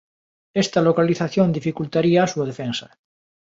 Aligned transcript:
Esta 0.63 0.79
localización 0.89 1.47
dificultaría 1.57 2.19
a 2.23 2.31
súa 2.31 2.45
defensa. 2.51 2.87